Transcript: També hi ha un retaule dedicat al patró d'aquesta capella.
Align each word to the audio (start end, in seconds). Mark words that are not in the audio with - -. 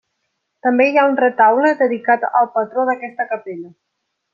També 0.67 0.87
hi 0.93 0.97
ha 1.01 1.03
un 1.11 1.19
retaule 1.21 1.75
dedicat 1.85 2.27
al 2.43 2.51
patró 2.59 2.91
d'aquesta 2.91 3.33
capella. 3.35 3.73